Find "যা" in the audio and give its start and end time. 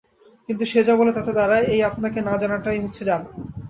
0.83-0.93